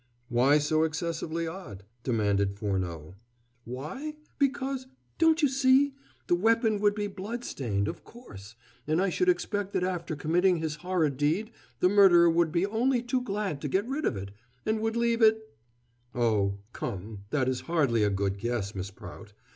"Why 0.29 0.57
so 0.57 0.81
excessively 0.83 1.45
odd?" 1.45 1.83
demanded 2.01 2.55
Furneaux. 2.57 3.13
"Why? 3.65 4.15
Because 4.39 4.87
don't 5.19 5.43
you 5.43 5.47
see? 5.47 5.93
the 6.25 6.33
weapon 6.33 6.79
would 6.79 6.95
be 6.95 7.05
blood 7.05 7.43
stained 7.45 7.87
of 7.87 8.03
course; 8.03 8.55
and 8.87 8.99
I 8.99 9.09
should 9.09 9.29
expect 9.29 9.73
that 9.73 9.83
after 9.83 10.15
committing 10.15 10.57
his 10.57 10.77
horrid 10.77 11.17
deed, 11.17 11.51
the 11.81 11.89
murderer 11.89 12.31
would 12.31 12.51
be 12.51 12.65
only 12.65 13.03
too 13.03 13.21
glad 13.21 13.61
to 13.61 13.67
get 13.67 13.87
rid 13.87 14.05
of 14.07 14.17
it, 14.17 14.31
and 14.65 14.79
would 14.79 14.95
leave 14.95 15.21
it" 15.21 15.55
"Oh, 16.15 16.57
come, 16.73 17.25
that 17.29 17.47
is 17.47 17.61
hardly 17.69 18.03
a 18.03 18.09
good 18.09 18.39
guess, 18.39 18.73
Miss 18.73 18.89
Prout. 18.89 19.33